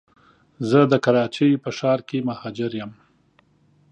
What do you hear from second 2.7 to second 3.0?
یم